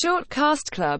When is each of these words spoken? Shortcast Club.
Shortcast 0.00 0.70
Club. 0.70 0.96